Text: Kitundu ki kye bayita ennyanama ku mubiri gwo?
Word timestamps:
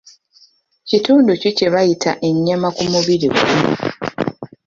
Kitundu 0.87 1.31
ki 1.41 1.49
kye 1.57 1.67
bayita 1.73 2.11
ennyanama 2.27 2.69
ku 2.77 2.83
mubiri 2.93 3.27
gwo? 3.33 3.45